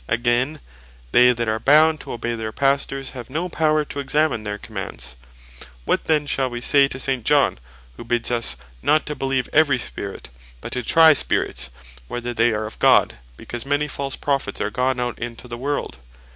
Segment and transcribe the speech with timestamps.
[0.07, 0.61] Again,
[1.11, 5.15] they that are bound to obey, their Pastors, have no power to examine their commands.
[5.85, 7.23] What then shall wee say to St.
[7.23, 7.59] John
[7.97, 8.49] who bids us (1 Epist.
[8.49, 8.63] chap.
[8.63, 8.63] 4.
[8.63, 8.91] ver.
[8.93, 10.29] 1.) "Not to beleeve every Spirit,
[10.59, 11.69] but to try the Spirits
[12.07, 15.99] whether they are of God, because many false Prophets are gone out into the world"?